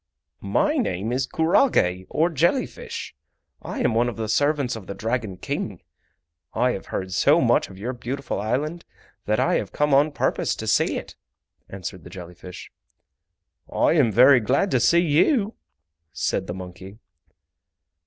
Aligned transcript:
"My 0.49 0.77
name 0.77 1.11
is 1.11 1.27
kurage 1.27 2.07
or 2.09 2.31
jelly 2.31 2.65
fish. 2.65 3.13
I 3.61 3.81
am 3.81 3.93
one 3.93 4.09
of 4.09 4.15
the 4.17 4.27
servants 4.27 4.75
of 4.75 4.87
the 4.87 4.95
Dragon 4.95 5.37
King. 5.37 5.83
I 6.55 6.71
have 6.71 6.87
heard 6.87 7.11
so 7.13 7.39
much 7.39 7.69
of 7.69 7.77
your 7.77 7.93
beautiful 7.93 8.39
island 8.41 8.83
that 9.25 9.39
I 9.39 9.57
have 9.57 9.71
come 9.71 9.93
on 9.93 10.11
purpose 10.11 10.55
to 10.55 10.65
see 10.65 10.97
it," 10.97 11.15
answered 11.69 12.03
the 12.03 12.09
jelly 12.09 12.33
fish. 12.33 12.71
"I 13.71 13.93
am 13.93 14.11
very 14.11 14.39
glad 14.39 14.71
to 14.71 14.79
see 14.79 15.01
you," 15.01 15.53
said 16.11 16.47
the 16.47 16.55
monkey. 16.55 16.97